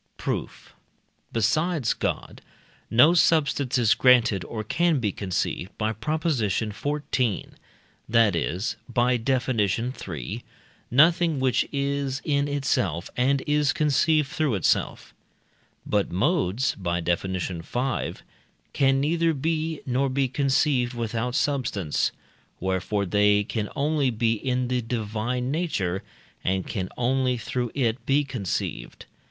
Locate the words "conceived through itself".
13.73-15.13